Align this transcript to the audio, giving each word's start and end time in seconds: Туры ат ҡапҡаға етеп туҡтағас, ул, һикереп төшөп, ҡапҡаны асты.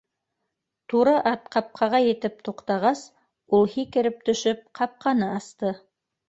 Туры 0.93 1.11
ат 1.31 1.43
ҡапҡаға 1.55 1.99
етеп 2.03 2.39
туҡтағас, 2.47 3.03
ул, 3.59 3.69
һикереп 3.75 4.27
төшөп, 4.31 4.65
ҡапҡаны 4.81 5.31
асты. 5.37 5.77